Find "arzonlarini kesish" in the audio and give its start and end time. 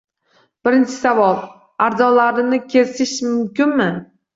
1.89-3.17